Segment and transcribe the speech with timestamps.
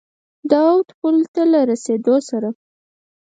[0.49, 2.49] د اود پولو ته له رسېدلو سره.